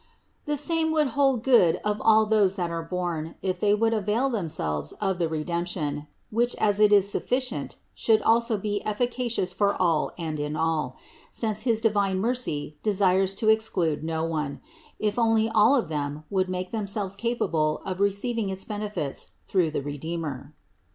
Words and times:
The 0.47 0.57
same 0.57 0.91
would 0.93 1.09
hold 1.09 1.43
good 1.43 1.75
of 1.85 2.01
all 2.01 2.25
those 2.25 2.55
that 2.55 2.71
are 2.71 2.81
born, 2.81 3.35
if 3.43 3.59
they 3.59 3.75
would 3.75 3.93
avail 3.93 4.31
themselves 4.31 4.93
of 4.93 5.19
the 5.19 5.29
Redemption, 5.29 6.07
which, 6.31 6.55
as 6.55 6.79
it 6.79 6.91
is 6.91 7.05
suffi 7.13 7.37
cient, 7.37 7.75
should 7.93 8.19
also 8.23 8.57
be 8.57 8.83
efficacious 8.83 9.53
for 9.53 9.79
all 9.79 10.09
and 10.17 10.39
in 10.39 10.55
all; 10.55 10.97
since 11.29 11.61
his 11.69 11.81
divine 11.81 12.17
mercy 12.17 12.77
desired 12.81 13.29
to 13.37 13.49
exclude 13.49 14.03
no 14.03 14.23
one, 14.23 14.59
if 14.97 15.19
only 15.19 15.49
all 15.49 15.75
of 15.75 15.87
them 15.87 16.23
would 16.31 16.49
make 16.49 16.71
themselves 16.71 17.15
capable 17.15 17.83
of 17.85 17.99
receiving 17.99 18.49
its 18.49 18.65
benefits 18.65 19.33
through 19.45 19.69
the 19.69 19.83
Redeemer. 19.83 20.55